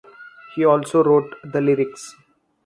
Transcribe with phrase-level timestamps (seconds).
[0.55, 2.15] He also wrote the lyrics.